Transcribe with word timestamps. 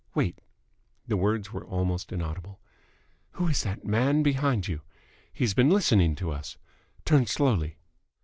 Wait." 0.15 0.41
The 1.07 1.15
words 1.15 1.53
were 1.53 1.63
almost 1.63 2.11
inaudible. 2.11 2.59
"Who 3.33 3.47
is 3.49 3.61
that 3.61 3.85
man 3.85 4.23
behind 4.23 4.67
you? 4.67 4.81
He 5.31 5.43
has 5.43 5.53
been 5.53 5.69
listening 5.69 6.15
to 6.15 6.31
us. 6.31 6.57
Turn 7.05 7.27
slowly." 7.27 7.77